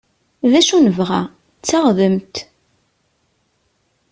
[0.51, 1.21] Dacu i nebɣa?
[1.59, 2.35] D taɣdemt!